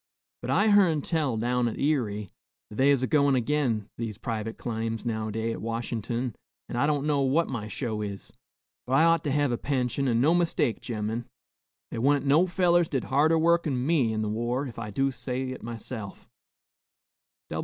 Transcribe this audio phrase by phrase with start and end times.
[0.41, 2.31] But I hearn tell, down at Erie,
[2.71, 6.33] that they is a goin' agin these private claims nowadays at Washin'ton,
[6.67, 8.33] an' I don't know what my show is.
[8.87, 11.27] But I ought to hev a pension, an' no mistake, gemmen.
[11.91, 15.11] They wa'n't no fellers did harder work 'n me in the war, ef I do
[15.11, 16.27] say it myself."